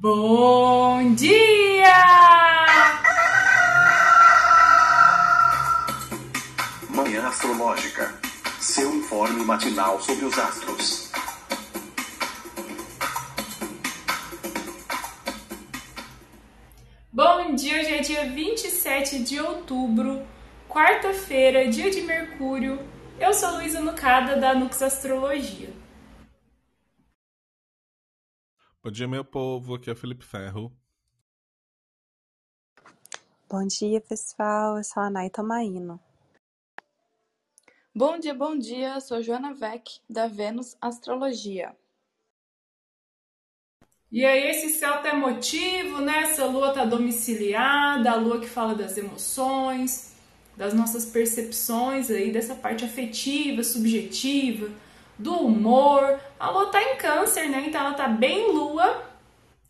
[0.00, 1.92] Bom dia!
[6.88, 8.14] Manhã Astrológica.
[8.60, 11.10] Seu informe matinal sobre os astros.
[17.12, 20.22] Bom dia, hoje é dia 27 de outubro,
[20.68, 22.78] quarta-feira, dia de Mercúrio.
[23.18, 25.77] Eu sou Luísa Nucada, da Nux Astrologia.
[28.88, 29.74] Bom dia, meu povo.
[29.74, 30.72] Aqui é o Felipe Ferro.
[33.46, 34.78] Bom dia, pessoal.
[34.78, 36.00] Eu sou a Nay Tomaino.
[37.94, 38.94] Bom dia, bom dia.
[38.94, 41.76] Eu sou Joana Vec, da Vênus Astrologia.
[44.10, 46.22] E aí, esse céu tá emotivo, né?
[46.22, 50.14] Essa lua tá domiciliada, a lua que fala das emoções,
[50.56, 54.70] das nossas percepções aí, dessa parte afetiva, subjetiva
[55.18, 56.20] do humor.
[56.38, 57.64] A lua tá em câncer, né?
[57.66, 59.02] Então ela tá bem lua,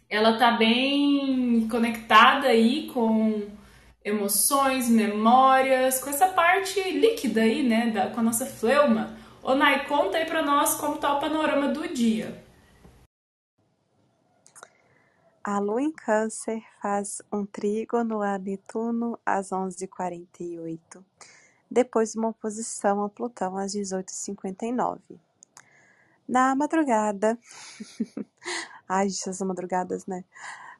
[0.08, 3.48] ela tá bem conectada aí com
[4.04, 7.90] emoções, memórias, com essa parte líquida aí, né?
[7.90, 9.16] Da, com a nossa fleuma.
[9.42, 12.46] Ô Nai, conta aí pra nós como tá o panorama do dia.
[15.42, 21.02] A lua em câncer faz um trígono a Netuno às 11h48,
[21.70, 25.18] depois uma oposição a Plutão às 18h59.
[26.28, 27.38] Na madrugada,
[28.86, 30.24] ai, essas madrugadas, né?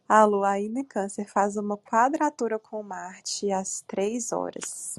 [0.09, 4.99] A Lua ainda em Câncer faz uma quadratura com Marte às três horas.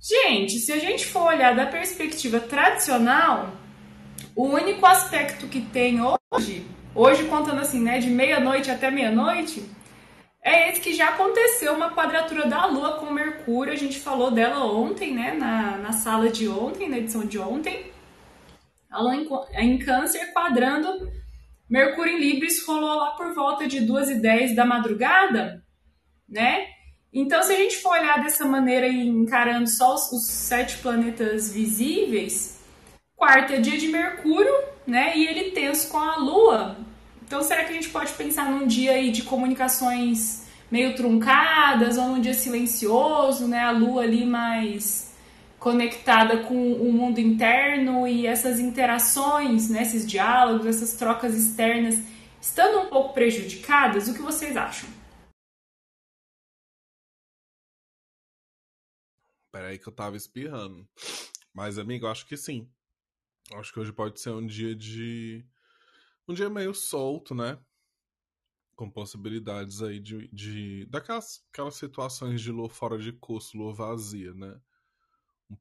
[0.00, 3.52] Gente, se a gente for olhar da perspectiva tradicional,
[4.34, 9.68] o único aspecto que tem hoje, hoje contando assim, né, de meia-noite até meia-noite,
[10.44, 13.72] é esse que já aconteceu uma quadratura da Lua com Mercúrio.
[13.72, 15.32] A gente falou dela ontem, né?
[15.34, 17.92] Na, na sala de ontem, na edição de ontem.
[18.90, 20.88] A Lua em, em Câncer quadrando
[21.70, 25.64] Mercúrio em Libres rolou lá por volta de 2 e 10 da madrugada,
[26.28, 26.66] né?
[27.10, 31.50] Então, se a gente for olhar dessa maneira e encarando só os, os sete planetas
[31.50, 32.60] visíveis,
[33.16, 34.52] quarta é dia de Mercúrio,
[34.86, 35.16] né?
[35.16, 36.76] E ele tenso com a Lua,
[37.32, 42.08] então, será que a gente pode pensar num dia aí de comunicações meio truncadas ou
[42.08, 43.60] num dia silencioso, né?
[43.60, 45.16] A lua ali mais
[45.58, 49.80] conectada com o mundo interno e essas interações, né?
[49.80, 51.98] esses diálogos, essas trocas externas,
[52.38, 54.08] estando um pouco prejudicadas?
[54.08, 54.90] O que vocês acham?
[59.50, 60.86] Peraí que eu tava espirrando.
[61.54, 62.70] Mas, amigo, eu acho que sim.
[63.54, 65.42] Acho que hoje pode ser um dia de
[66.28, 67.58] um dia meio solto, né?
[68.74, 70.28] Com possibilidades aí de.
[70.28, 74.60] de daquelas aquelas situações de lua fora de curso, lua vazia, né?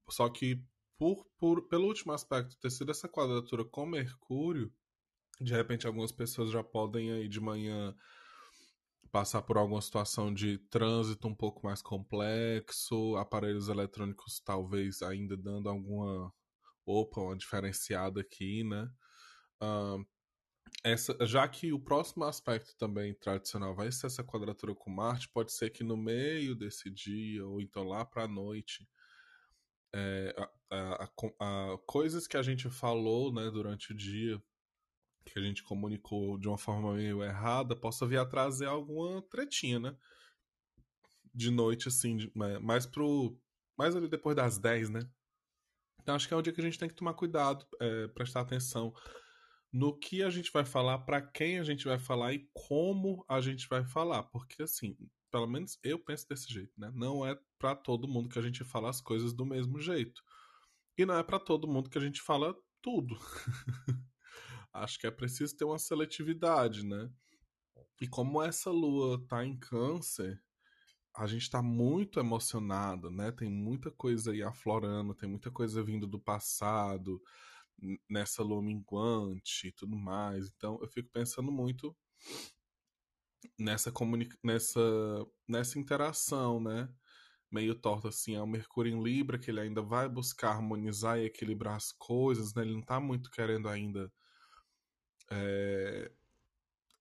[0.10, 0.64] Só que
[0.98, 4.72] por, por, pelo último aspecto ter sido essa quadratura com Mercúrio,
[5.40, 7.96] de repente algumas pessoas já podem aí de manhã
[9.12, 15.70] passar por alguma situação de trânsito um pouco mais complexo, aparelhos eletrônicos talvez ainda dando
[15.70, 16.32] alguma
[16.86, 18.90] opa, uma diferenciada aqui, né?
[19.62, 20.06] Uh,
[20.84, 25.52] essa, já que o próximo aspecto também tradicional vai ser essa quadratura com Marte, pode
[25.52, 28.88] ser que no meio desse dia, ou então lá para a noite,
[29.94, 30.36] é,
[30.70, 34.42] a, a, a, coisas que a gente falou né, durante o dia,
[35.26, 39.80] que a gente comunicou de uma forma meio errada, possa vir a trazer alguma tretinha,
[39.80, 39.96] né?
[41.34, 43.38] De noite, assim, de, mais pro.
[43.78, 45.08] Mais ali depois das 10, né?
[46.02, 48.42] Então acho que é um dia que a gente tem que tomar cuidado, é, prestar
[48.42, 48.94] atenção
[49.72, 53.40] no que a gente vai falar, para quem a gente vai falar e como a
[53.40, 54.98] gente vai falar, porque assim,
[55.32, 56.92] pelo menos eu penso desse jeito, né?
[56.94, 60.22] Não é para todo mundo que a gente fala as coisas do mesmo jeito.
[60.98, 63.18] E não é para todo mundo que a gente fala tudo.
[64.74, 67.10] Acho que é preciso ter uma seletividade, né?
[68.02, 70.42] E como essa lua tá em câncer,
[71.16, 73.32] a gente tá muito emocionado, né?
[73.32, 77.22] Tem muita coisa aí aflorando, tem muita coisa vindo do passado,
[78.10, 80.50] nessa lua minguante e tudo mais.
[80.56, 81.96] Então eu fico pensando muito
[83.58, 84.80] nessa comunica nessa
[85.48, 86.90] nessa interação, né?
[87.52, 91.26] Meio torta assim, é o Mercúrio em Libra, que ele ainda vai buscar harmonizar e
[91.26, 92.64] equilibrar as coisas, né?
[92.64, 94.12] Ele não tá muito querendo ainda
[95.30, 96.12] é,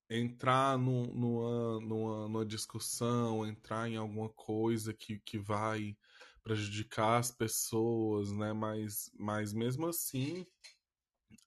[0.09, 5.95] entrar no, numa, numa, numa discussão, entrar em alguma coisa que, que vai
[6.43, 8.53] prejudicar as pessoas, né?
[8.53, 10.45] Mas, mas mesmo assim,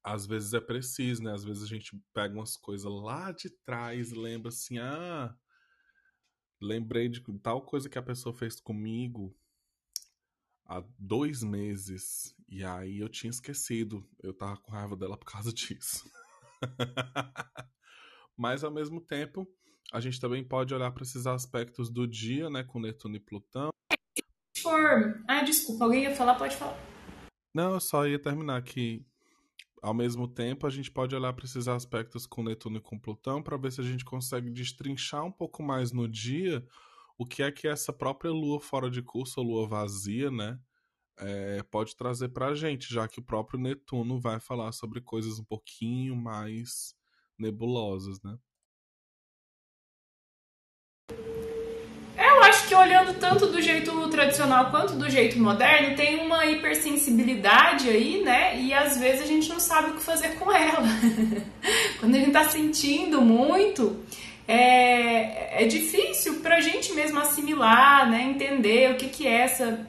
[0.02, 1.32] às vezes é preciso, né?
[1.32, 5.34] Às vezes a gente pega umas coisas lá de trás, lembra assim, ah,
[6.60, 9.36] lembrei de tal coisa que a pessoa fez comigo
[10.66, 15.52] há dois meses e aí eu tinha esquecido, eu tava com raiva dela por causa
[15.52, 16.10] disso.
[18.36, 19.46] Mas ao mesmo tempo,
[19.92, 23.73] a gente também pode olhar para esses aspectos do dia, né, com Netuno e Plutão.
[24.64, 25.22] For...
[25.28, 26.76] Ah, desculpa, alguém ia falar, pode falar.
[27.54, 29.06] Não, eu só ia terminar que
[29.84, 33.42] ao mesmo tempo, a gente pode olhar para esses aspectos com Netuno e com Plutão
[33.42, 36.66] para ver se a gente consegue destrinchar um pouco mais no dia
[37.18, 40.58] o que é que essa própria lua fora de curso, a lua vazia, né,
[41.18, 45.38] é, pode trazer para a gente, já que o próprio Netuno vai falar sobre coisas
[45.38, 46.96] um pouquinho mais
[47.38, 48.38] nebulosas, né?
[52.74, 58.60] Que olhando tanto do jeito tradicional quanto do jeito moderno, tem uma hipersensibilidade aí, né?
[58.60, 60.82] E às vezes a gente não sabe o que fazer com ela.
[62.00, 63.96] Quando a gente tá sentindo muito,
[64.48, 68.24] é, é difícil pra gente mesmo assimilar, né?
[68.24, 69.86] Entender o que, que é essa,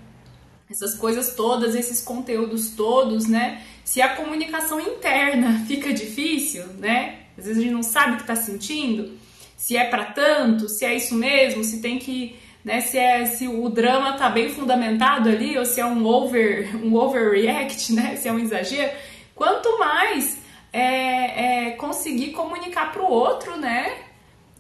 [0.70, 3.64] essas coisas todas, esses conteúdos todos, né?
[3.84, 7.22] Se a comunicação interna fica difícil, né?
[7.36, 9.18] Às vezes a gente não sabe o que tá sentindo,
[9.58, 13.48] se é para tanto, se é isso mesmo, se tem que né, se, é, se
[13.48, 18.28] o drama tá bem fundamentado ali, ou se é um over, um overreact, né, se
[18.28, 18.92] é um exagero,
[19.36, 20.42] quanto mais
[20.74, 23.96] é, é, conseguir comunicar para o outro, né,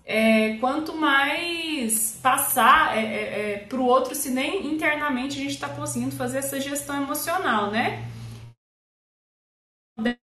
[0.05, 5.55] é, quanto mais passar é, é, é para o outro, se nem internamente a gente
[5.55, 8.07] está conseguindo fazer essa gestão emocional, né?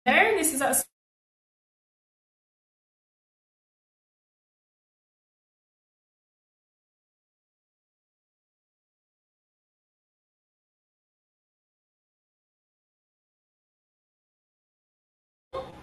[0.06, 0.62] Nesses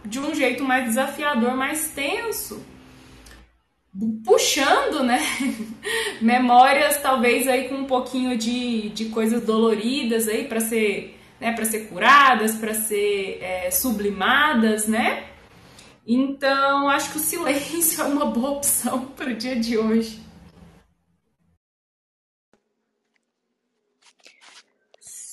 [0.08, 2.64] de um jeito mais desafiador, mais tenso,
[4.24, 5.20] puxando, né?
[6.20, 11.64] Memórias talvez aí com um pouquinho de, de coisas doloridas aí para ser, né, para
[11.64, 15.24] ser curadas, para ser é, sublimadas, né?
[16.06, 20.27] Então, acho que o silêncio é uma boa opção para o dia de hoje.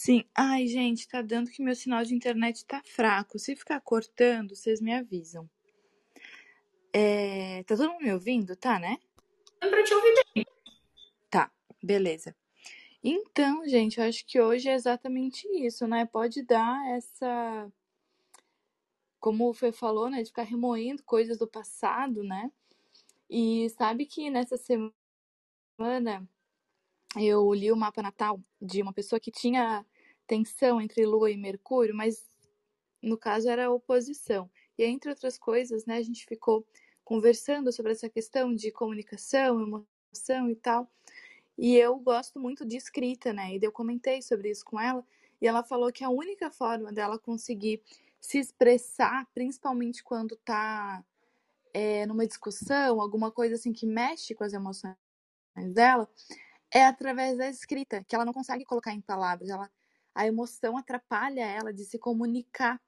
[0.05, 0.23] Sim.
[0.35, 3.39] Ai, gente, tá dando que meu sinal de internet tá fraco.
[3.39, 5.49] Se ficar cortando, vocês me avisam.
[6.93, 7.63] É...
[7.63, 8.55] Tá todo mundo me ouvindo?
[8.55, 8.99] Tá, né?
[9.59, 10.45] Dá pra te ouvir bem.
[11.27, 12.35] Tá, beleza.
[13.03, 16.05] Então, gente, eu acho que hoje é exatamente isso, né?
[16.05, 17.67] Pode dar essa.
[19.19, 20.21] Como o Fê falou, né?
[20.21, 22.51] De ficar remoendo coisas do passado, né?
[23.27, 26.29] E sabe que nessa semana
[27.17, 29.83] eu li o mapa natal de uma pessoa que tinha
[30.27, 32.25] tensão entre Lua e Mercúrio, mas
[33.01, 34.49] no caso era oposição.
[34.77, 36.65] E entre outras coisas, né, a gente ficou
[37.03, 40.89] conversando sobre essa questão de comunicação, emoção e tal.
[41.57, 43.55] E eu gosto muito de escrita, né?
[43.55, 45.05] E eu comentei sobre isso com ela,
[45.41, 47.81] e ela falou que a única forma dela conseguir
[48.19, 51.03] se expressar, principalmente quando tá
[51.73, 54.95] é, numa discussão, alguma coisa assim que mexe com as emoções
[55.73, 56.09] dela,
[56.71, 59.49] é através da escrita, que ela não consegue colocar em palavras.
[59.49, 59.69] Ela
[60.15, 62.81] a emoção atrapalha ela de se comunicar.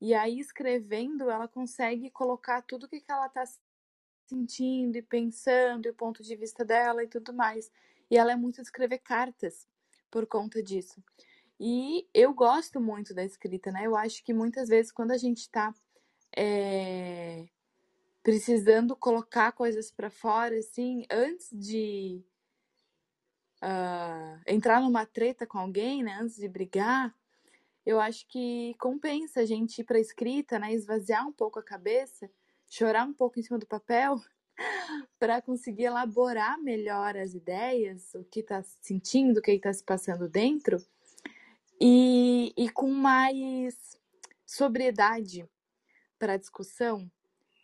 [0.00, 3.44] E aí, escrevendo, ela consegue colocar tudo o que ela está
[4.26, 7.70] sentindo e pensando, e o ponto de vista dela e tudo mais.
[8.10, 9.66] E ela é muito de escrever cartas
[10.10, 11.02] por conta disso.
[11.58, 13.86] E eu gosto muito da escrita, né?
[13.86, 15.72] Eu acho que muitas vezes quando a gente está
[16.36, 17.48] é,
[18.22, 22.22] precisando colocar coisas para fora, assim, antes de
[23.62, 27.14] uh, entrar numa treta com alguém, né, antes de brigar,
[27.84, 32.30] eu acho que compensa a gente ir para escrita, né, esvaziar um pouco a cabeça,
[32.68, 34.20] chorar um pouco em cima do papel,
[35.18, 40.28] para conseguir elaborar melhor as ideias, o que está sentindo, o que está se passando
[40.28, 40.78] dentro,
[41.80, 43.96] e, e com mais
[44.44, 45.48] sobriedade
[46.18, 47.10] para a discussão,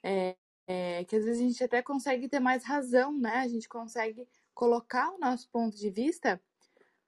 [0.02, 3.36] é, é, que às vezes a gente até consegue ter mais razão, né?
[3.36, 6.40] A gente consegue colocar o nosso ponto de vista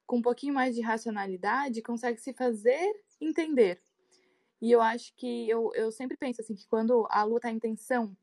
[0.07, 3.81] com um pouquinho mais de racionalidade, consegue se fazer entender.
[4.61, 7.59] E eu acho que eu, eu sempre penso assim que quando a Lua está em
[7.59, 8.17] tensão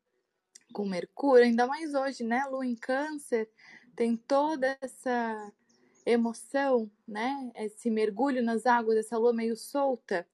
[0.73, 2.45] com Mercúrio, ainda mais hoje, né?
[2.45, 3.49] Lua em Câncer,
[3.95, 5.51] tem toda essa
[6.05, 7.51] emoção, né?
[7.55, 10.27] Esse mergulho nas águas, essa lua meio solta.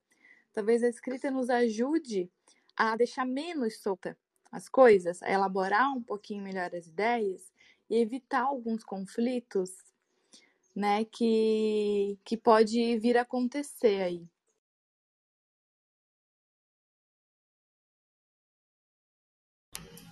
[0.52, 2.30] Talvez a escrita nos ajude
[2.76, 4.16] a deixar menos solta
[4.50, 7.52] as coisas, a elaborar um pouquinho melhor as ideias
[7.88, 9.70] e evitar alguns conflitos,
[10.74, 14.26] né, que, que pode vir a acontecer aí.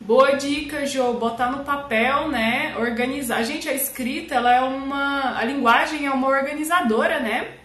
[0.00, 3.42] Boa dica, Jo, botar no papel, né, organizar.
[3.42, 7.58] Gente, a escrita, ela é uma, a linguagem é uma organizadora, né?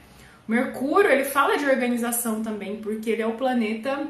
[0.47, 4.07] Mercúrio, ele fala de organização também, porque ele é o planeta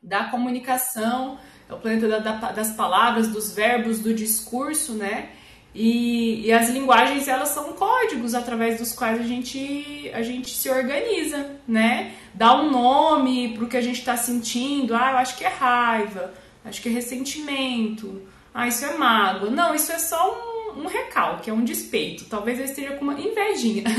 [0.00, 1.38] da comunicação,
[1.68, 5.30] é o planeta da, da, das palavras, dos verbos, do discurso, né?
[5.74, 10.68] E, e, as linguagens elas são códigos através dos quais a gente, a gente se
[10.70, 12.14] organiza, né?
[12.32, 14.94] Dá um nome para o que a gente está sentindo.
[14.94, 16.32] Ah, eu acho que é raiva,
[16.64, 18.22] acho que é ressentimento.
[18.52, 19.50] Ah, isso é mágoa.
[19.50, 22.24] Não, isso é só um, um recalque, é um despeito.
[22.24, 23.84] Talvez eu esteja com uma invejinha.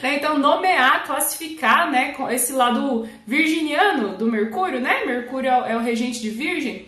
[0.00, 0.14] Né?
[0.14, 2.12] então, nomear, classificar, né?
[2.12, 5.04] Com esse lado virginiano do Mercúrio, né?
[5.04, 6.86] Mercúrio é o regente de Virgem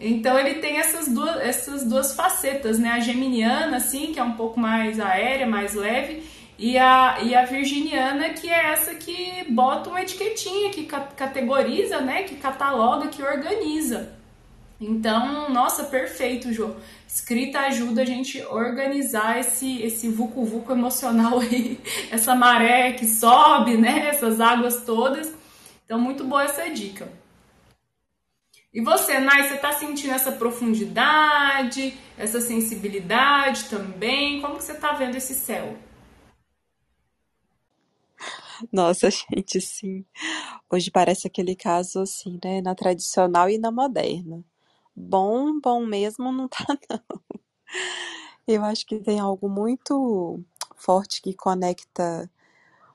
[0.00, 2.90] então ele tem essas duas, essas duas facetas, né?
[2.92, 6.22] A geminiana, assim, que é um pouco mais aérea, mais leve,
[6.58, 12.22] e a, e a virginiana, que é essa que bota uma etiquetinha, que categoriza, né?
[12.22, 14.18] Que cataloga, que organiza.
[14.80, 16.74] Então, nossa, perfeito, Jô.
[17.06, 21.78] Escrita ajuda a gente organizar esse, esse vucu-vucu emocional aí,
[22.10, 24.08] essa maré que sobe, né?
[24.08, 25.34] Essas águas todas.
[25.84, 27.12] Então, muito boa essa dica.
[28.72, 34.40] E você, Nai, você está sentindo essa profundidade, essa sensibilidade também?
[34.40, 35.76] Como que você está vendo esse céu?
[38.72, 40.04] Nossa, gente, sim.
[40.70, 42.62] Hoje parece aquele caso assim, né?
[42.62, 44.44] Na tradicional e na moderna.
[45.00, 47.20] Bom, bom mesmo não tá, não.
[48.46, 50.40] Eu acho que tem algo muito
[50.76, 52.30] forte que conecta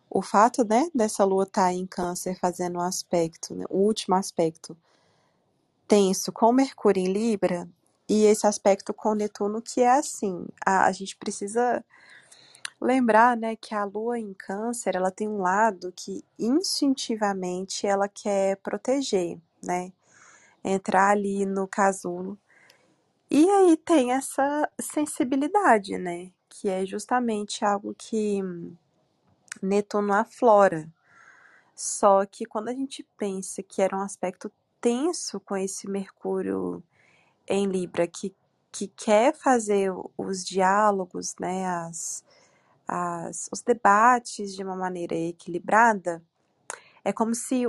[0.10, 4.16] o fato, né, dessa lua estar tá em câncer fazendo um aspecto, né, o último
[4.16, 4.78] aspecto
[5.88, 7.68] tenso com Mercúrio em Libra
[8.08, 11.84] e esse aspecto com Netuno que é assim, a, a gente precisa
[12.80, 18.58] lembrar, né, que a Lua em Câncer, ela tem um lado que instintivamente ela quer
[18.58, 19.92] proteger, né,
[20.66, 22.38] entrar ali no casulo.
[23.30, 28.42] E aí tem essa sensibilidade, né, que é justamente algo que
[29.62, 30.92] Netuno aflora.
[31.76, 36.84] Só que quando a gente pensa que era um aspecto tenso com esse Mercúrio
[37.48, 38.34] em Libra, que,
[38.72, 42.24] que quer fazer os diálogos, né, as,
[42.88, 46.24] as, os debates de uma maneira equilibrada,
[47.04, 47.68] é como se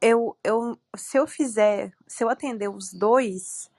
[0.00, 3.70] eu, eu, se eu fizer, se eu atender os dois,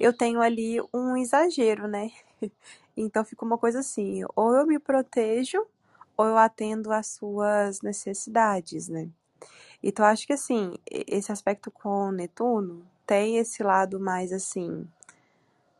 [0.00, 2.10] eu tenho ali um exagero, né?
[2.94, 5.66] Então fica uma coisa assim, ou eu me protejo,
[6.14, 9.08] ou eu atendo às suas necessidades, né?
[9.82, 14.86] Então, acho que assim, esse aspecto com Netuno tem esse lado mais assim,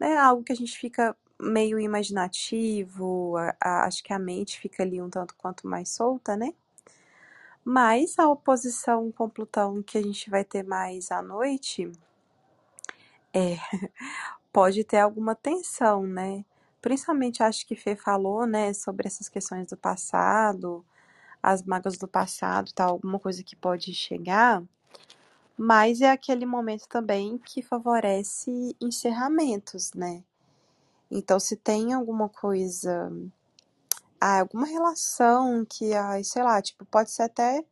[0.01, 0.17] né?
[0.17, 5.01] Algo que a gente fica meio imaginativo, a, a, acho que a mente fica ali
[5.03, 6.55] um tanto quanto mais solta, né?
[7.65, 11.91] Mas a oposição com Plutão que a gente vai ter mais à noite
[13.33, 13.57] é
[14.53, 16.45] pode ter alguma tensão, né?
[16.81, 20.85] Principalmente acho que Fê falou, né, sobre essas questões do passado,
[21.43, 24.63] as mágoas do passado, tal, alguma coisa que pode chegar,
[25.57, 30.25] mas é aquele momento também que favorece encerramentos, né?
[31.11, 33.13] Então, se tem alguma coisa,
[34.41, 37.65] alguma relação que, ai, sei lá, tipo, pode ser até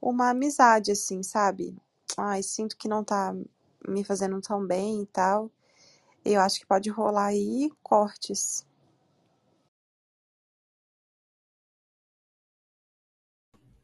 [0.00, 1.76] uma amizade, assim, sabe?
[2.16, 3.34] Ai, sinto que não tá
[3.88, 5.50] me fazendo tão bem e tal.
[6.24, 8.66] Eu acho que pode rolar aí cortes.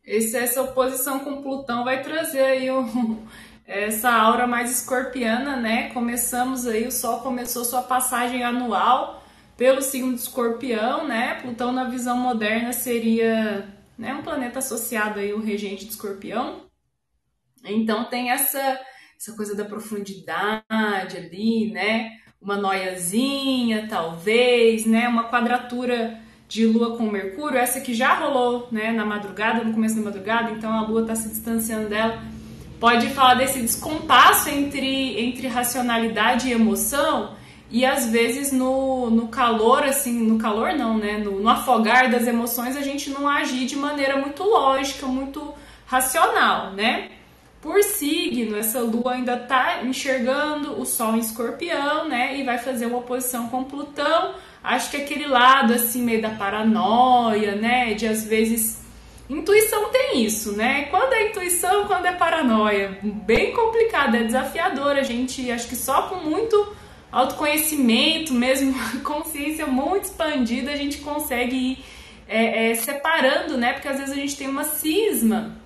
[0.04, 2.68] Esse, essa oposição com Plutão vai trazer aí
[3.66, 5.90] essa aura mais escorpiana, né?
[5.92, 9.19] Começamos aí, o Sol começou sua passagem anual
[9.60, 11.34] pelo signo de escorpião, né?
[11.34, 16.62] Plutão na visão moderna seria né, um planeta associado aí, o regente de escorpião.
[17.62, 18.80] Então tem essa,
[19.18, 22.10] essa coisa da profundidade ali, né?
[22.40, 25.06] Uma noiazinha, talvez, né?
[25.06, 29.94] Uma quadratura de Lua com Mercúrio, essa que já rolou né, na madrugada, no começo
[29.94, 32.18] da madrugada, então a Lua está se distanciando dela.
[32.80, 37.38] Pode falar desse descompasso entre, entre racionalidade e emoção,
[37.70, 41.18] e às vezes no, no calor, assim, no calor não, né?
[41.18, 45.54] No, no afogar das emoções, a gente não agir de maneira muito lógica, muito
[45.86, 47.10] racional, né?
[47.60, 52.38] Por signo, essa lua ainda tá enxergando o Sol em escorpião, né?
[52.38, 57.54] E vai fazer uma oposição com Plutão acho que aquele lado assim meio da paranoia,
[57.54, 58.80] né, de às vezes
[59.28, 60.86] intuição tem isso, né?
[60.90, 64.96] Quando é intuição, quando é paranoia, bem complicado, é desafiador.
[64.96, 66.76] A gente acho que só com muito
[67.10, 71.84] autoconhecimento, mesmo consciência muito expandida, a gente consegue ir
[72.28, 73.72] é, é, separando, né?
[73.72, 75.56] Porque às vezes a gente tem uma cisma,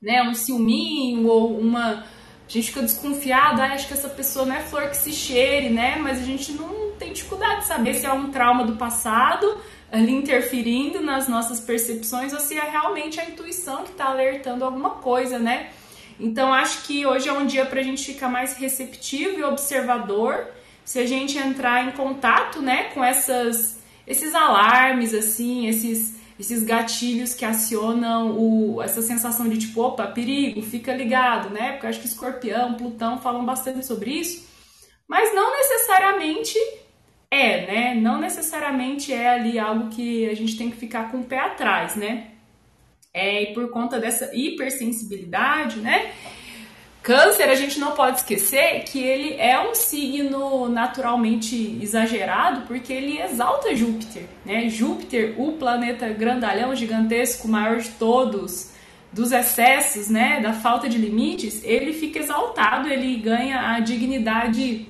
[0.00, 0.22] né?
[0.22, 2.04] Um ciúminho ou uma
[2.48, 5.68] a gente fica desconfiado, ah, acho que essa pessoa não é flor que se cheire,
[5.68, 5.96] né?
[5.96, 9.58] Mas a gente não tem dificuldade de saber se é um trauma do passado
[9.92, 14.90] ali interferindo nas nossas percepções ou se é realmente a intuição que está alertando alguma
[14.90, 15.68] coisa, né?
[16.18, 20.48] Então acho que hoje é um dia para a gente ficar mais receptivo e observador.
[20.88, 27.34] Se a gente entrar em contato, né, com essas, esses alarmes, assim, esses, esses gatilhos
[27.34, 31.72] que acionam o, essa sensação de tipo, opa, perigo, fica ligado, né?
[31.72, 34.48] Porque eu acho que Escorpião, Plutão falam bastante sobre isso.
[35.06, 36.58] Mas não necessariamente
[37.30, 37.94] é, né?
[37.94, 41.96] Não necessariamente é ali algo que a gente tem que ficar com o pé atrás,
[41.96, 42.30] né?
[43.12, 46.14] É, e por conta dessa hipersensibilidade, né?
[47.08, 53.18] Câncer, a gente não pode esquecer que ele é um signo naturalmente exagerado porque ele
[53.18, 54.68] exalta Júpiter, né?
[54.68, 58.72] Júpiter, o planeta grandalhão, gigantesco, maior de todos,
[59.10, 60.40] dos excessos, né?
[60.42, 64.86] Da falta de limites, ele fica exaltado, ele ganha a dignidade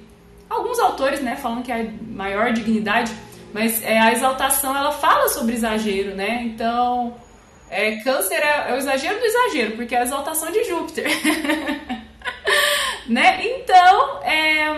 [0.50, 3.12] Alguns autores, né, falam que é a maior dignidade,
[3.52, 6.42] mas é, a exaltação ela fala sobre exagero, né?
[6.42, 7.14] Então,
[7.70, 11.06] é, câncer é, é, o exagero do exagero, porque é a exaltação de Júpiter.
[13.08, 13.40] né?
[13.42, 14.68] Então, é,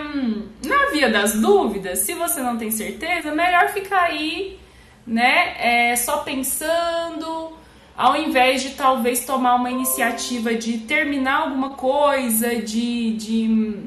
[0.65, 4.57] na via das dúvidas, se você não tem certeza, melhor ficar aí,
[5.05, 5.55] né?
[5.57, 7.51] É, só pensando,
[7.95, 13.79] ao invés de talvez tomar uma iniciativa de terminar alguma coisa, de, de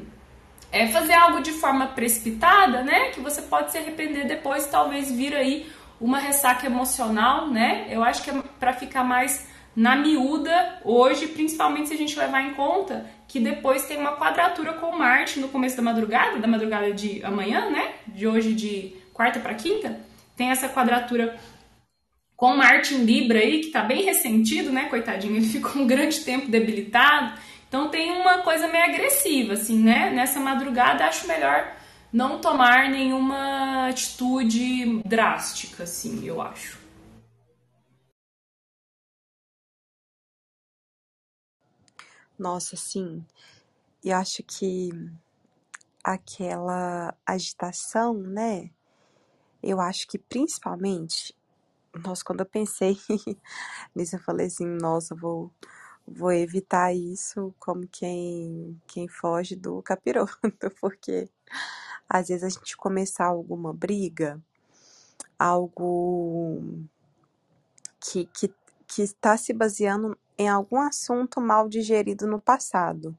[0.71, 3.09] é, fazer algo de forma precipitada, né?
[3.09, 5.67] Que você pode se arrepender depois, talvez vir aí
[5.99, 7.87] uma ressaca emocional, né?
[7.89, 12.41] Eu acho que é para ficar mais na miúda hoje, principalmente se a gente levar
[12.41, 16.91] em conta que depois tem uma quadratura com Marte no começo da madrugada, da madrugada
[16.93, 17.95] de amanhã, né?
[18.07, 19.99] De hoje de quarta para quinta,
[20.35, 21.37] tem essa quadratura
[22.35, 26.19] com Marte em Libra aí, que tá bem ressentido, né, coitadinho, ele ficou um grande
[26.21, 27.39] tempo debilitado.
[27.67, 30.11] Então tem uma coisa meio agressiva, assim, né?
[30.11, 31.73] Nessa madrugada acho melhor
[32.11, 36.84] não tomar nenhuma atitude drástica, assim, eu acho.
[42.37, 43.25] Nossa, sim.
[44.03, 44.89] Eu acho que
[46.03, 48.69] aquela agitação, né?
[49.63, 51.35] Eu acho que principalmente,
[52.05, 52.97] nossa, quando eu pensei
[53.95, 55.51] nisso, eu falei assim, nossa, vou
[56.07, 60.37] vou evitar isso como quem, quem foge do capiroto,
[60.79, 61.29] porque
[62.07, 64.39] às vezes a gente começar alguma briga,
[65.39, 66.61] algo
[67.99, 68.53] que, que,
[68.87, 73.17] que está se baseando em algum assunto mal digerido no passado.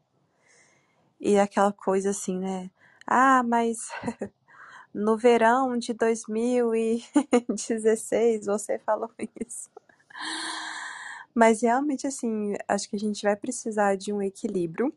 [1.21, 2.71] E aquela coisa assim, né?
[3.07, 3.91] Ah, mas
[4.93, 9.11] no verão de 2016 você falou
[9.45, 9.71] isso.
[11.35, 14.91] Mas realmente, assim, acho que a gente vai precisar de um equilíbrio,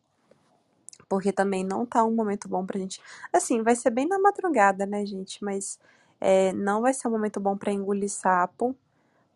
[1.10, 3.01] porque também não tá um momento bom pra gente.
[3.34, 5.43] Assim, vai ser bem na madrugada, né, gente?
[5.43, 5.77] Mas
[6.21, 8.73] é, não vai ser um momento bom pra engolir sapo,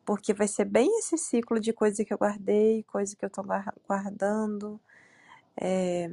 [0.05, 3.43] porque vai ser bem esse ciclo de coisa que eu guardei, coisa que eu tô
[3.87, 4.79] guardando.
[5.55, 6.09] É,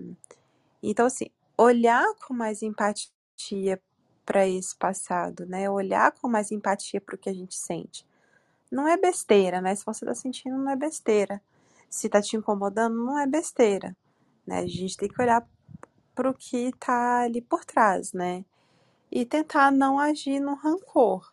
[0.83, 1.26] então, assim,
[1.57, 3.81] olhar com mais empatia
[4.24, 5.68] para esse passado, né?
[5.70, 8.07] Olhar com mais empatia para o que a gente sente
[8.70, 9.74] não é besteira, né?
[9.74, 11.42] Se você tá sentindo, não é besteira.
[11.88, 13.96] Se tá te incomodando, não é besteira,
[14.46, 14.61] né?
[14.61, 15.46] A gente tem que olhar
[16.14, 18.44] pro que tá ali por trás, né?
[19.11, 21.33] E tentar não agir no rancor.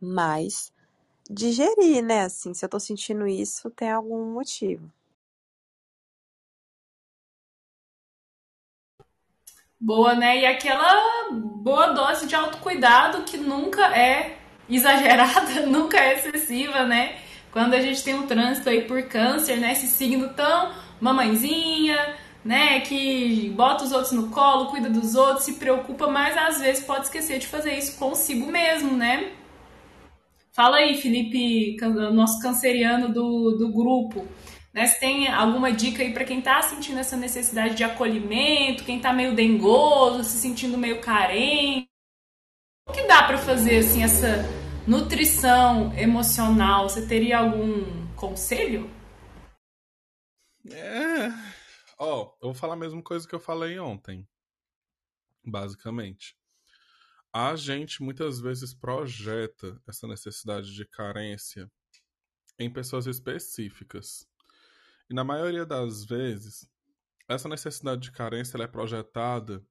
[0.00, 0.72] Mas
[1.30, 2.22] digerir, né?
[2.22, 4.90] Assim, se eu tô sentindo isso, tem algum motivo.
[9.78, 10.40] Boa, né?
[10.40, 14.36] E aquela boa dose de autocuidado que nunca é
[14.68, 17.18] exagerada, nunca é excessiva, né?
[17.50, 19.72] Quando a gente tem um trânsito aí por câncer, né?
[19.72, 22.80] Esse signo tão mamãezinha, né?
[22.80, 27.04] Que bota os outros no colo, cuida dos outros, se preocupa, mas às vezes pode
[27.06, 29.32] esquecer de fazer isso consigo mesmo, né?
[30.60, 31.74] Fala aí, Felipe,
[32.12, 34.28] nosso canceriano do, do grupo.
[34.74, 39.00] Né, se tem alguma dica aí para quem tá sentindo essa necessidade de acolhimento, quem
[39.00, 41.88] tá meio dengoso, se sentindo meio carente.
[42.86, 44.44] O que dá para fazer assim essa
[44.86, 48.90] nutrição emocional, você teria algum conselho?
[50.70, 51.30] É.
[51.98, 54.28] Ó, oh, eu vou falar a mesma coisa que eu falei ontem.
[55.42, 56.38] Basicamente.
[57.32, 61.70] A gente muitas vezes projeta essa necessidade de carência
[62.58, 64.28] em pessoas específicas.
[65.08, 66.68] E na maioria das vezes,
[67.28, 69.64] essa necessidade de carência é projetada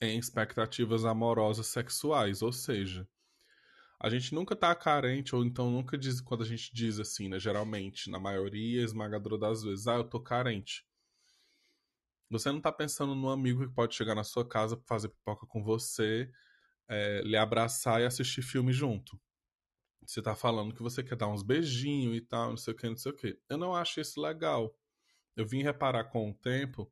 [0.00, 3.08] em expectativas amorosas sexuais, ou seja,
[3.98, 7.38] a gente nunca tá carente, ou então nunca diz, quando a gente diz assim, né?
[7.38, 10.86] Geralmente, na maioria esmagadora das vezes, ah, eu tô carente.
[12.30, 15.64] Você não tá pensando no amigo que pode chegar na sua casa, fazer pipoca com
[15.64, 16.30] você,
[16.88, 19.20] é, lhe abraçar e assistir filme junto.
[20.06, 22.88] Você tá falando que você quer dar uns beijinhos e tal, não sei o que,
[22.88, 23.38] não sei o que.
[23.48, 24.76] Eu não acho isso legal.
[25.36, 26.90] eu vim reparar com o tempo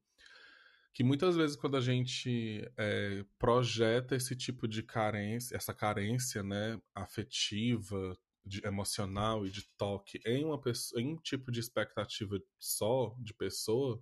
[0.92, 6.80] que muitas vezes quando a gente é, projeta esse tipo de carência, essa carência, né,
[6.94, 13.16] afetiva, de, emocional e de toque em uma pessoa, em um tipo de expectativa só
[13.18, 14.00] de pessoa,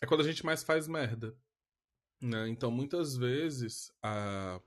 [0.00, 1.36] é quando a gente mais faz merda,
[2.20, 2.48] né?
[2.48, 4.60] Então muitas vezes a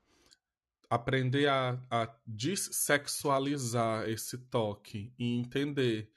[0.90, 6.12] aprender a, a dessexualizar esse toque e entender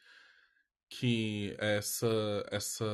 [0.89, 2.85] que essa essa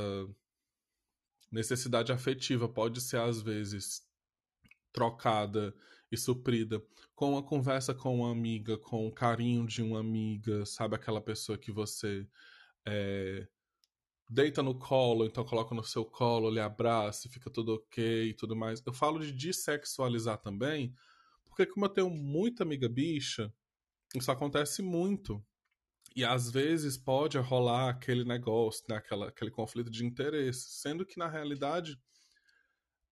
[1.50, 4.02] necessidade afetiva pode ser às vezes
[4.92, 5.74] trocada
[6.11, 6.83] e suprida
[7.14, 11.59] com uma conversa com uma amiga, com o carinho de uma amiga, sabe aquela pessoa
[11.59, 12.26] que você
[12.87, 13.46] é,
[14.33, 18.57] deita no colo, então coloca no seu colo, lhe abraça, fica tudo ok e tudo
[18.57, 18.83] mais.
[18.87, 20.95] Eu falo de dessexualizar também,
[21.45, 23.53] porque como eu tenho muita amiga bicha,
[24.14, 25.45] isso acontece muito.
[26.16, 31.18] E às vezes pode rolar aquele negócio, né, aquela, aquele conflito de interesse, sendo que
[31.18, 32.01] na realidade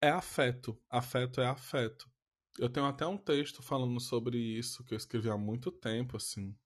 [0.00, 0.78] é afeto.
[0.88, 2.10] Afeto é afeto.
[2.58, 6.56] Eu tenho até um texto falando sobre isso que eu escrevi há muito tempo, assim,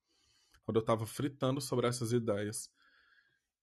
[0.65, 2.71] quando eu estava fritando sobre essas ideias.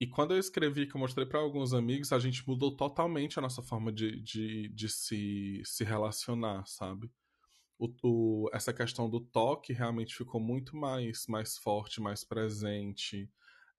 [0.01, 3.41] E quando eu escrevi, que eu mostrei para alguns amigos, a gente mudou totalmente a
[3.41, 7.09] nossa forma de, de, de se, se relacionar, sabe?
[7.81, 13.27] o, o, essa questão do toque realmente ficou muito mais, mais forte, mais presente.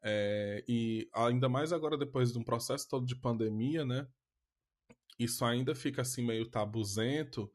[0.02, 4.08] É, e ainda mais agora, depois de um processo todo de pandemia, né?
[5.16, 7.48] Isso ainda fica assim meio tabuzento,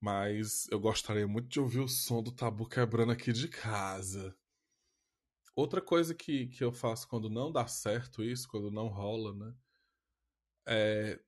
[0.00, 4.36] mas eu gostaria muito de ouvir o som do tabu quebrando aqui de casa.
[5.60, 9.54] Outra coisa que, que eu faço quando não dá certo isso, quando não rola, né?
[10.66, 11.20] É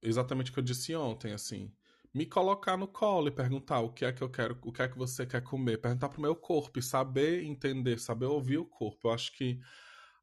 [0.00, 1.72] exatamente o que eu disse ontem, assim
[2.14, 4.88] me colocar no colo e perguntar o que é que eu quero, o que é
[4.88, 9.08] que você quer comer, perguntar pro meu corpo e saber entender, saber ouvir o corpo.
[9.08, 9.58] Eu acho que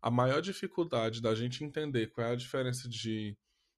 [0.02, 3.36] a maior dificuldade da gente entender qual é a diferença de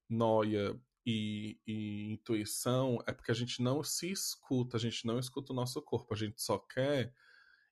[0.10, 5.54] noia e, e, intuição é porque a gente não se escuta, a gente não escuta
[5.54, 7.14] o nosso corpo, a gente só quer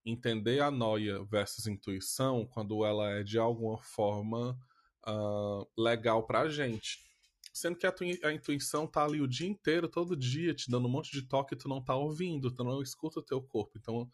[0.06, 4.58] entender a noia versus intuição quando ela é de alguma forma
[5.08, 7.00] uh, legal pra gente.
[7.54, 10.92] Sendo que a, a intuição tá ali o dia inteiro, todo dia, te dando um
[10.92, 13.78] monte de toque e tu não tá ouvindo, tu não escuta o teu corpo.
[13.78, 14.10] Então,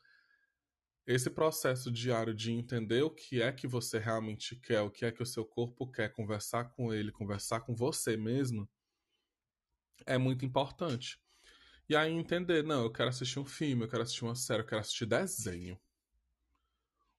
[1.06, 5.12] esse processo diário de entender o que é que você realmente quer, o que é
[5.12, 8.67] que o seu corpo quer, conversar com ele, conversar com você mesmo,
[10.06, 11.19] é muito importante.
[11.88, 14.67] E aí entender, não, eu quero assistir um filme, eu quero assistir uma série, eu
[14.67, 15.80] quero assistir desenho.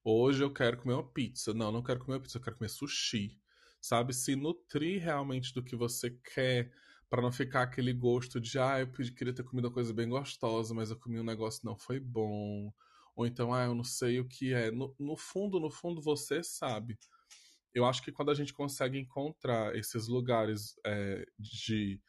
[0.04, 1.52] Hoje eu quero comer uma pizza.
[1.54, 3.40] Não, não quero comer uma pizza, eu quero comer sushi
[3.86, 4.12] sabe?
[4.12, 6.72] Se nutrir realmente do que você quer,
[7.08, 10.74] para não ficar aquele gosto de, ah, eu queria ter comido uma coisa bem gostosa,
[10.74, 12.72] mas eu comi um negócio que não foi bom.
[13.14, 14.70] Ou então, ah, eu não sei o que é.
[14.70, 16.98] No, no fundo, no fundo, você sabe.
[17.72, 22.00] Eu acho que quando a gente consegue encontrar esses lugares é, de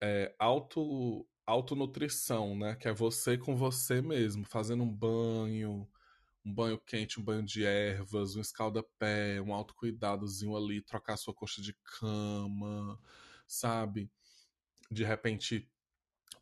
[0.00, 2.74] é, auto, autonutrição, né?
[2.76, 5.88] Que é você com você mesmo, fazendo um banho,
[6.44, 11.62] um banho quente, um banho de ervas, um escalda-pé, um autocuidadozinho ali, trocar sua coxa
[11.62, 12.98] de cama,
[13.46, 14.10] sabe?
[14.90, 15.70] De repente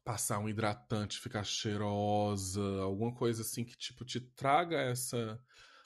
[0.05, 5.41] passar um hidratante, ficar cheirosa, alguma coisa assim que tipo te traga essa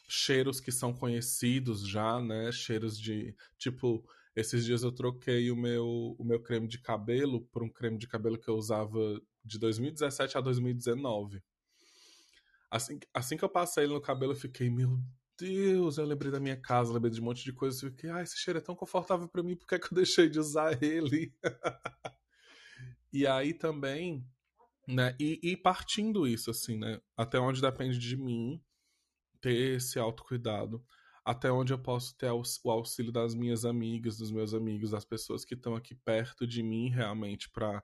[0.08, 2.50] cheiros que são conhecidos já, né?
[2.52, 4.04] Cheiros de tipo
[4.40, 8.08] esses dias eu troquei o meu o meu creme de cabelo por um creme de
[8.08, 11.42] cabelo que eu usava de 2017 a 2019.
[12.70, 14.98] Assim, assim que eu passei ele no cabelo, eu fiquei, meu
[15.36, 17.82] Deus, eu lembrei da minha casa, lembrei de um monte de coisas.
[17.82, 19.96] Eu fiquei, ah, esse cheiro é tão confortável para mim, por que, é que eu
[19.96, 21.34] deixei de usar ele?
[23.12, 24.24] e aí também,
[24.86, 28.62] né, e, e, partindo isso, assim, né, até onde depende de mim
[29.40, 30.84] ter esse autocuidado,
[31.24, 35.44] até onde eu posso ter o auxílio das minhas amigas, dos meus amigos, das pessoas
[35.44, 37.82] que estão aqui perto de mim realmente para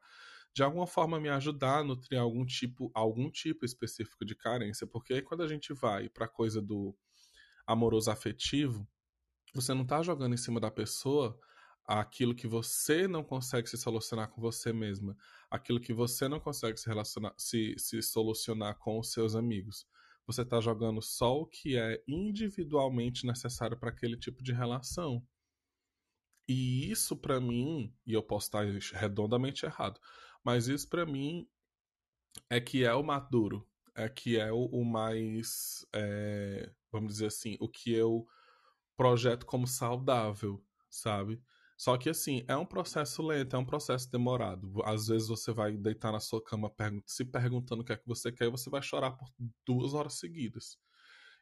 [0.55, 5.13] de alguma forma me ajudar a nutrir algum tipo, algum tipo específico de carência, porque
[5.13, 6.97] aí quando a gente vai para coisa do
[7.67, 8.89] amoroso afetivo,
[9.55, 11.39] você não está jogando em cima da pessoa
[11.87, 15.17] aquilo que você não consegue se solucionar com você mesma,
[15.51, 19.87] aquilo que você não consegue se relacionar, se, se solucionar com os seus amigos.
[20.27, 25.25] Você está jogando só o que é individualmente necessário para aquele tipo de relação.
[26.49, 28.65] E isso para mim, e eu posso estar
[28.99, 30.01] redondamente errado,
[30.45, 31.49] mas isso para mim
[32.49, 37.57] é que é o maduro, é que é o, o mais, é, vamos dizer assim,
[37.61, 38.27] o que eu
[38.97, 41.43] projeto como saudável, sabe?
[41.77, 44.83] Só que assim, é um processo lento, é um processo demorado.
[44.85, 46.73] Às vezes você vai deitar na sua cama
[47.05, 49.29] se perguntando o que é que você quer e você vai chorar por
[49.67, 50.79] duas horas seguidas.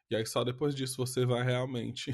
[0.09, 2.11] E aí só depois disso você vai realmente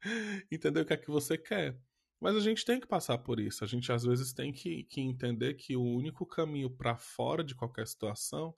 [0.52, 1.78] entender o que é que você quer.
[2.20, 3.64] Mas a gente tem que passar por isso.
[3.64, 7.54] A gente às vezes tem que, que entender que o único caminho para fora de
[7.54, 8.54] qualquer situação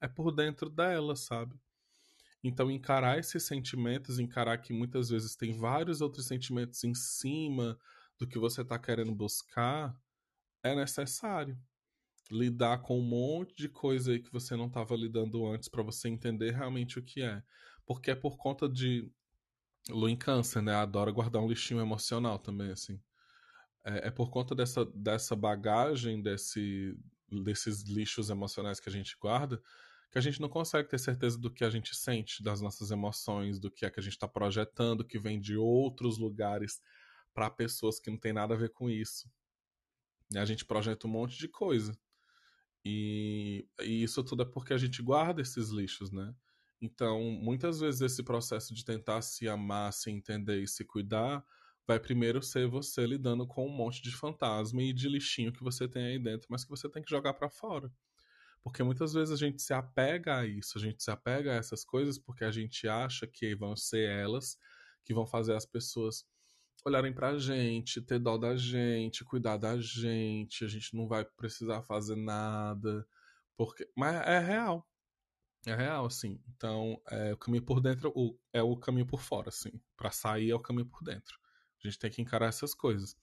[0.00, 1.54] é por dentro dela, sabe?
[2.42, 7.78] Então, encarar esses sentimentos, encarar que muitas vezes tem vários outros sentimentos em cima
[8.18, 9.94] do que você está querendo buscar,
[10.62, 11.58] é necessário.
[12.30, 16.08] Lidar com um monte de coisa aí que você não estava lidando antes para você
[16.08, 17.42] entender realmente o que é.
[17.84, 19.10] Porque é por conta de.
[19.88, 20.74] Lu em câncer, né?
[20.74, 23.00] Adora guardar um lixinho emocional também, assim.
[23.84, 26.98] É, é por conta dessa, dessa bagagem, desse,
[27.30, 29.62] desses lixos emocionais que a gente guarda,
[30.10, 33.60] que a gente não consegue ter certeza do que a gente sente, das nossas emoções,
[33.60, 36.82] do que é que a gente está projetando, que vem de outros lugares
[37.36, 39.30] para pessoas que não tem nada a ver com isso.
[40.32, 41.94] E a gente projeta um monte de coisa.
[42.82, 46.34] E, e isso tudo é porque a gente guarda esses lixos, né?
[46.80, 51.44] Então, muitas vezes esse processo de tentar se amar, se entender e se cuidar
[51.86, 55.86] vai primeiro ser você lidando com um monte de fantasma e de lixinho que você
[55.86, 57.92] tem aí dentro, mas que você tem que jogar para fora.
[58.62, 61.84] Porque muitas vezes a gente se apega a isso, a gente se apega a essas
[61.84, 64.58] coisas porque a gente acha que vão ser elas
[65.04, 66.24] que vão fazer as pessoas
[66.86, 71.82] olharem pra gente, ter dó da gente, cuidar da gente, a gente não vai precisar
[71.82, 73.06] fazer nada,
[73.56, 74.88] porque mas é real.
[75.66, 76.40] É real, assim.
[76.48, 78.14] Então, é, o caminho por dentro
[78.52, 79.80] é o caminho por fora, assim.
[79.96, 81.36] Para sair é o caminho por dentro.
[81.82, 83.16] A gente tem que encarar essas coisas.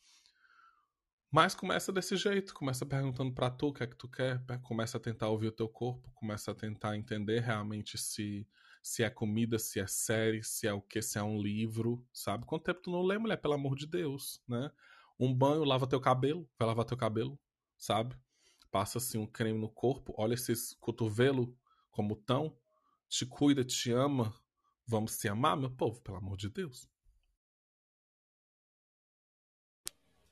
[1.32, 4.98] Mas começa desse jeito, começa perguntando para tu o que é que tu quer, começa
[4.98, 8.46] a tentar ouvir o teu corpo, começa a tentar entender realmente se
[8.84, 12.46] se é comida, se é série, se é o que, se é um livro, sabe?
[12.46, 14.70] Quanto tempo tu não lê, mulher, pelo amor de Deus, né?
[15.18, 17.40] Um banho, lava teu cabelo, vai lavar teu cabelo,
[17.78, 18.18] sabe?
[18.70, 21.48] Passa assim um creme no corpo, olha esses cotovelos
[21.90, 22.58] como tão,
[23.08, 24.36] te cuida, te ama,
[24.86, 26.90] vamos se amar, meu povo, pelo amor de Deus.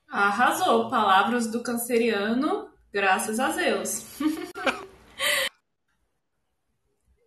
[0.10, 0.90] Arrasou.
[0.90, 4.20] Palavras do canceriano, graças a Deus.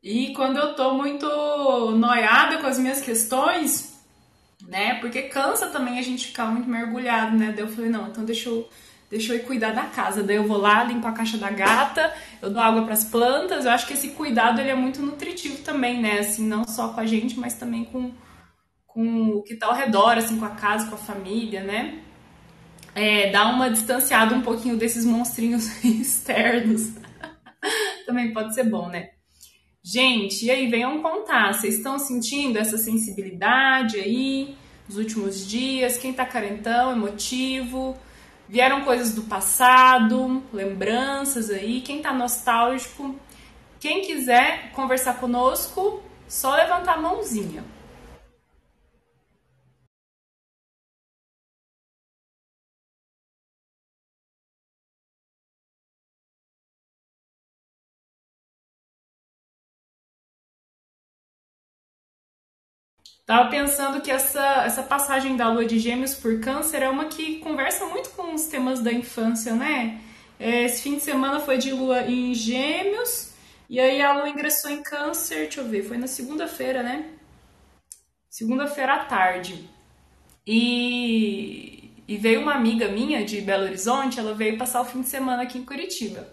[0.04, 1.26] e quando eu tô muito
[1.96, 3.98] noiada com as minhas questões,
[4.68, 4.96] né?
[5.00, 7.52] Porque cansa também a gente ficar muito mergulhado, né?
[7.56, 8.68] Daí eu falei, não, então deixa eu,
[9.10, 10.22] deixa eu ir cuidar da casa.
[10.22, 13.64] Daí eu vou lá, limpo a caixa da gata, eu dou água para as plantas.
[13.64, 16.18] Eu acho que esse cuidado ele é muito nutritivo também, né?
[16.18, 18.12] Assim, não só com a gente, mas também com,
[18.86, 22.04] com o que tá ao redor, assim, com a casa, com a família, né?
[22.94, 26.92] é, dar uma distanciada um pouquinho desses monstrinhos externos.
[28.06, 29.10] Também pode ser bom, né?
[29.86, 31.52] Gente, e aí, venham contar.
[31.52, 34.56] Vocês estão sentindo essa sensibilidade aí
[34.88, 35.98] nos últimos dias?
[35.98, 37.94] Quem tá carentão, emotivo?
[38.48, 41.82] Vieram coisas do passado, lembranças aí?
[41.82, 43.14] Quem tá nostálgico?
[43.78, 47.62] Quem quiser conversar conosco, só levantar a mãozinha.
[63.26, 67.38] Tava pensando que essa, essa passagem da lua de gêmeos por câncer é uma que
[67.38, 69.98] conversa muito com os temas da infância, né?
[70.38, 73.32] É, esse fim de semana foi de lua em gêmeos,
[73.68, 77.12] e aí a lua ingressou em câncer, deixa eu ver, foi na segunda-feira, né?
[78.28, 79.70] Segunda-feira à tarde.
[80.46, 85.08] E, e veio uma amiga minha de Belo Horizonte, ela veio passar o fim de
[85.08, 86.28] semana aqui em Curitiba.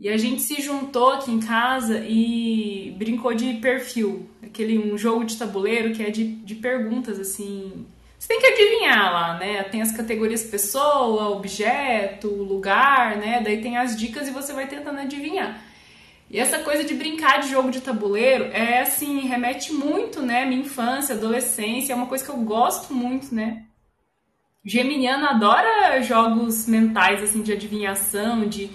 [0.00, 5.24] E a gente se juntou aqui em casa e brincou de perfil, aquele um jogo
[5.24, 7.86] de tabuleiro que é de, de perguntas assim.
[8.18, 9.62] Você tem que adivinhar lá, né?
[9.64, 13.42] Tem as categorias pessoa, objeto, lugar, né?
[13.44, 15.62] Daí tem as dicas e você vai tentando adivinhar.
[16.30, 20.46] E essa coisa de brincar de jogo de tabuleiro é assim, remete muito, né?
[20.46, 23.64] Minha infância, adolescência, é uma coisa que eu gosto muito, né?
[24.64, 28.70] Geminiano adora jogos mentais, assim, de adivinhação, de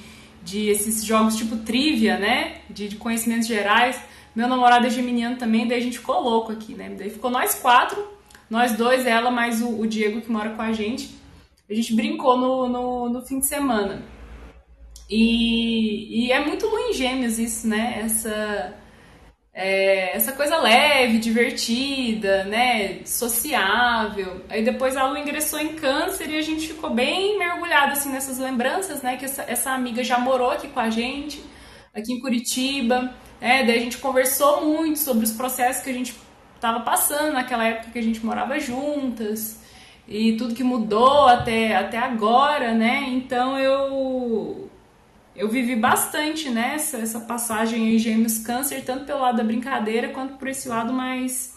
[0.45, 2.57] de esses jogos tipo trivia, né?
[2.69, 3.99] De, de, conhecimentos gerais.
[4.35, 6.93] Meu namorado é geminiano também, daí a gente ficou louco aqui, né?
[6.97, 8.07] Daí ficou nós quatro,
[8.49, 11.15] nós dois, ela mais o, o Diego que mora com a gente.
[11.67, 14.03] A gente brincou no, no, no fim de semana.
[15.09, 18.01] E, e, é muito Lu Gêmeos isso, né?
[18.03, 18.75] Essa
[19.57, 24.43] é, essa coisa leve, divertida, né, sociável.
[24.49, 28.37] Aí depois a Lu ingressou em câncer e a gente ficou bem mergulhado assim nessas
[28.37, 31.41] lembranças, né, que essa, essa amiga já morou aqui com a gente,
[31.93, 36.13] aqui em Curitiba, né, daí a gente conversou muito sobre os processos que a gente
[36.55, 39.63] estava passando naquela época que a gente morava juntas
[40.05, 44.64] e tudo que mudou até, até agora, né, então eu
[45.35, 50.09] eu vivi bastante nessa né, essa passagem em Gêmeos Câncer, tanto pelo lado da brincadeira
[50.09, 51.53] quanto por esse lado mais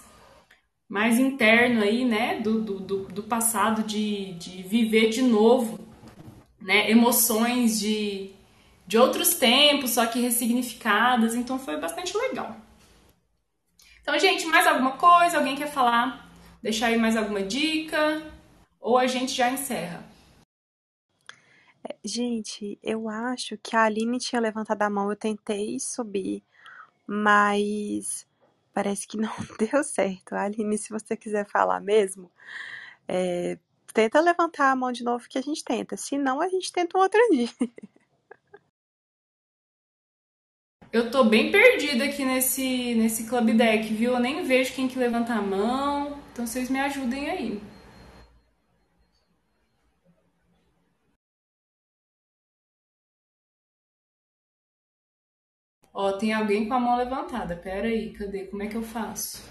[0.88, 5.78] mais interno aí, né, do, do, do passado, de, de viver de novo,
[6.58, 8.30] né, emoções de,
[8.86, 12.56] de outros tempos, só que ressignificadas, então foi bastante legal.
[14.00, 15.36] Então, gente, mais alguma coisa?
[15.36, 16.26] Alguém quer falar?
[16.62, 18.22] Deixar aí mais alguma dica?
[18.80, 20.07] Ou a gente já encerra?
[22.04, 26.42] Gente, eu acho que a Aline tinha levantado a mão, eu tentei subir,
[27.06, 28.26] mas
[28.72, 30.34] parece que não deu certo.
[30.34, 32.30] Aline, se você quiser falar mesmo,
[33.06, 33.58] é,
[33.92, 35.96] tenta levantar a mão de novo que a gente tenta.
[35.96, 37.48] Se não, a gente tenta um outro dia.
[40.90, 44.12] Eu tô bem perdida aqui nesse, nesse club deck, viu?
[44.14, 46.18] Eu nem vejo quem que levanta a mão.
[46.32, 47.60] Então vocês me ajudem aí.
[56.00, 57.56] Ó, tem alguém com a mão levantada.
[57.56, 58.44] Pera aí, cadê?
[58.44, 59.42] Como é que eu faço?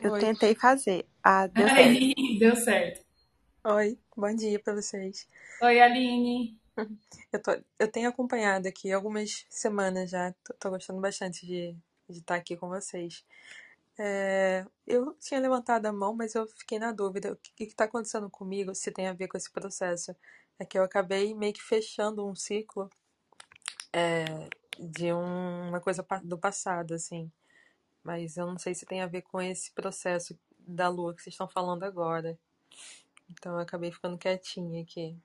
[0.00, 0.20] Eu Oi.
[0.20, 1.04] tentei fazer.
[1.20, 2.38] Ah, deu aí, certo.
[2.38, 3.04] deu certo.
[3.64, 5.26] Oi, bom dia para vocês.
[5.60, 6.56] Oi, Aline.
[7.32, 11.76] Eu, tô, eu tenho acompanhado aqui algumas semanas já, tô, tô gostando bastante de,
[12.08, 13.24] de estar aqui com vocês.
[13.98, 17.32] É, eu tinha levantado a mão, mas eu fiquei na dúvida.
[17.32, 20.14] O que está acontecendo comigo, se tem a ver com esse processo?
[20.60, 22.88] É que eu acabei meio que fechando um ciclo
[23.92, 24.24] é,
[24.78, 27.30] de um, uma coisa do passado, assim.
[28.02, 31.34] Mas eu não sei se tem a ver com esse processo da lua que vocês
[31.34, 32.38] estão falando agora.
[33.30, 35.16] Então eu acabei ficando quietinha aqui.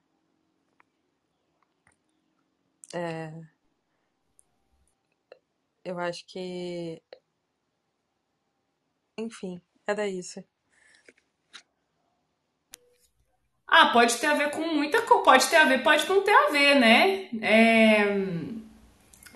[2.93, 3.33] É,
[5.83, 7.01] eu acho que.
[9.17, 10.43] Enfim, era isso.
[13.67, 15.23] Ah, pode ter a ver com muita coisa.
[15.23, 17.29] Pode ter a ver, pode não ter a ver, né?
[17.41, 18.46] É...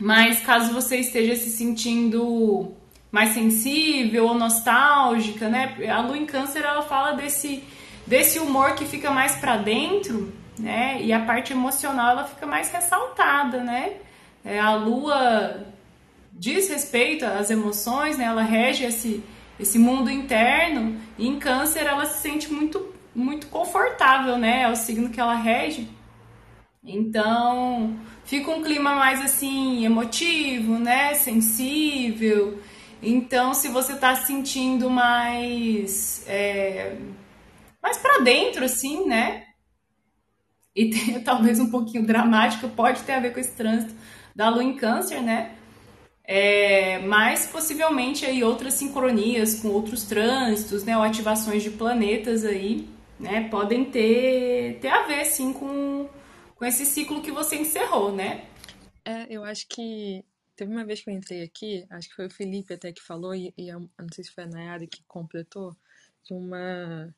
[0.01, 2.73] Mas caso você esteja se sentindo
[3.11, 5.77] mais sensível ou nostálgica, né?
[5.89, 7.63] A lua em câncer ela fala desse,
[8.05, 11.01] desse humor que fica mais para dentro né?
[11.01, 13.93] E a parte emocional ela fica mais ressaltada, né?
[14.43, 15.65] É, a lua
[16.31, 18.25] diz respeito às emoções, né?
[18.25, 19.23] Ela rege esse,
[19.59, 24.63] esse mundo interno e em câncer ela se sente muito, muito confortável, né?
[24.63, 25.89] É o signo que ela rege.
[26.83, 31.13] Então, fica um clima mais assim emotivo, né?
[31.13, 32.59] Sensível.
[33.01, 36.97] Então, se você se sentindo mais é,
[37.81, 39.45] mais para dentro, assim, né?
[40.75, 43.93] e tem, talvez um pouquinho dramático, pode ter a ver com esse trânsito
[44.35, 45.51] da Lua em Câncer, né?
[46.23, 52.87] É, mas possivelmente aí outras sincronias com outros trânsitos, né, ou ativações de planetas aí,
[53.19, 56.07] né, podem ter, ter a ver sim com,
[56.61, 58.47] com esse ciclo que você encerrou, né?
[59.03, 60.23] É, eu acho que
[60.55, 63.33] teve uma vez que eu entrei aqui, acho que foi o Felipe até que falou,
[63.33, 65.75] e, e eu não sei se foi a Nayara que completou,
[66.23, 67.11] de uma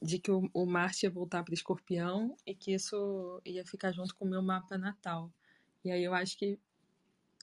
[0.00, 4.14] de que o, o Marte ia voltar para Escorpião e que isso ia ficar junto
[4.14, 5.30] com o meu mapa natal.
[5.84, 6.58] E aí eu acho que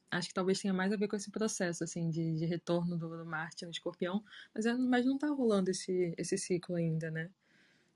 [0.10, 3.08] acho que talvez tenha mais a ver com esse processo assim de, de retorno do,
[3.08, 7.30] do, Marte no Escorpião, mas é, mas não tá rolando esse esse ciclo ainda, né?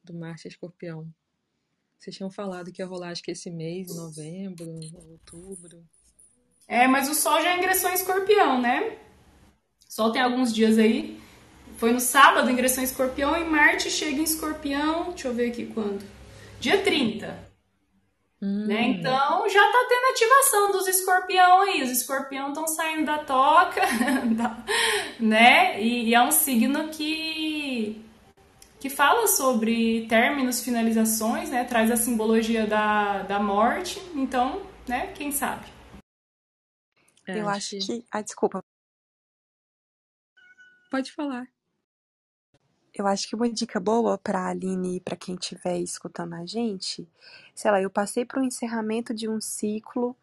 [0.03, 1.11] Do Marte a Escorpião.
[2.03, 4.67] Vocês tinham falado que ia rolar acho que esse mês, novembro,
[5.09, 5.83] outubro.
[6.67, 8.97] É, mas o Sol já ingressou em Escorpião, né?
[9.87, 11.21] O Sol tem alguns dias aí
[11.77, 15.65] foi no sábado, ingressou em escorpião, e Marte chega em escorpião, deixa eu ver aqui
[15.65, 16.03] quando.
[16.59, 17.51] Dia 30.
[18.41, 18.67] Hum.
[18.67, 18.83] Né?
[18.83, 21.83] Então já tá tendo ativação dos escorpião aí.
[21.83, 23.81] Os escorpião estão saindo da toca,
[25.19, 25.81] né?
[25.81, 28.01] E, e, é um signo que,
[28.83, 31.63] que fala sobre términos, finalizações, né?
[31.63, 33.97] Traz a simbologia da, da morte.
[34.13, 35.07] Então, né?
[35.13, 35.65] Quem sabe?
[37.25, 38.05] Eu acho que.
[38.11, 38.61] Ah, desculpa.
[40.91, 41.47] Pode falar.
[42.93, 46.45] Eu acho que uma dica boa para a Aline e para quem estiver escutando a
[46.45, 47.07] gente,
[47.55, 50.13] sei lá, eu passei por um encerramento de um ciclo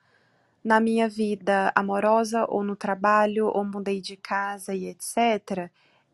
[0.62, 5.70] na minha vida amorosa ou no trabalho, ou mudei de casa e etc.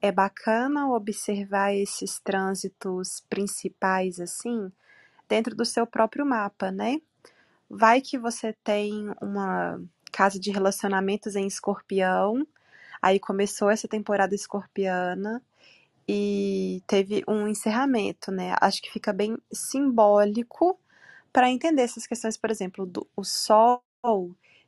[0.06, 4.70] É bacana observar esses trânsitos principais assim
[5.28, 7.00] dentro do seu próprio mapa, né?
[7.68, 9.80] Vai que você tem uma
[10.12, 12.46] casa de relacionamentos em escorpião,
[13.02, 15.42] aí começou essa temporada escorpiana
[16.08, 18.54] e teve um encerramento, né?
[18.60, 20.78] Acho que fica bem simbólico
[21.32, 23.82] para entender essas questões, por exemplo, do o sol,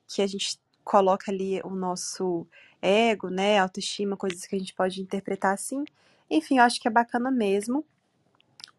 [0.09, 0.59] que a gente
[0.89, 2.47] coloca ali o nosso
[2.81, 5.85] ego, né, autoestima, coisas que a gente pode interpretar assim.
[6.31, 7.85] Enfim, eu acho que é bacana mesmo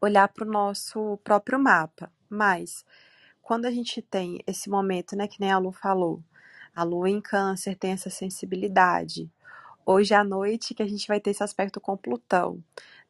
[0.02, 2.12] olhar para o nosso próprio mapa.
[2.28, 2.84] Mas
[3.44, 6.24] quando a gente tem esse momento, né, que nem a Lu falou,
[6.76, 9.32] a lua em câncer tem essa sensibilidade,
[9.86, 12.64] hoje à noite que a gente vai ter esse aspecto com Plutão.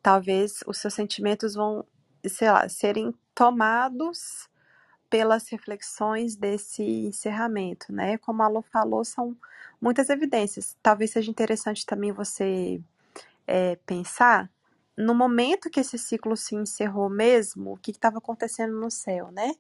[0.04, 1.86] talvez os seus sentimentos vão,
[2.28, 4.50] sei lá, serem tomados
[5.10, 8.18] pelas reflexões desse encerramento, né?
[8.20, 9.36] Como a Lu falou, são
[9.82, 10.78] muitas evidências.
[10.84, 12.82] Talvez seja interessante também você
[13.48, 14.50] é, pensar
[14.98, 19.54] no momento que esse ciclo se encerrou mesmo, o que estava acontecendo no céu, né?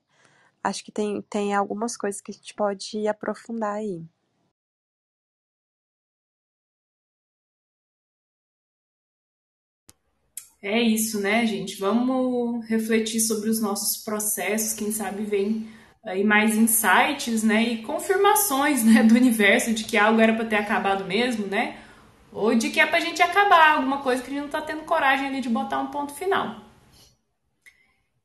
[0.63, 4.03] Acho que tem, tem algumas coisas que a gente pode aprofundar aí.
[10.61, 11.77] É isso, né, gente?
[11.79, 15.69] Vamos refletir sobre os nossos processos, quem sabe vem
[16.03, 20.55] aí mais insights, né, e confirmações, né, do universo de que algo era para ter
[20.55, 21.81] acabado mesmo, né?
[22.31, 24.83] Ou de que é pra gente acabar alguma coisa que a gente não tá tendo
[24.83, 26.63] coragem ali de botar um ponto final.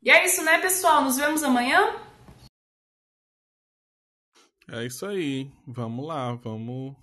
[0.03, 1.03] E é isso, né, pessoal?
[1.03, 1.97] Nos vemos amanhã?
[4.68, 5.51] É isso aí.
[5.66, 6.95] Vamos lá, vamos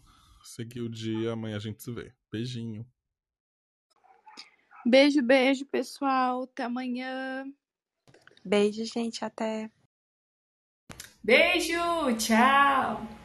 [0.43, 1.33] seguir o dia.
[1.33, 2.13] Amanhã a gente se vê.
[2.31, 2.85] Beijinho.
[4.85, 6.43] Beijo, beijo, pessoal.
[6.43, 7.45] Até amanhã.
[8.43, 9.23] Beijo, gente.
[9.23, 9.69] Até.
[11.23, 11.77] Beijo,
[12.17, 13.20] tchau.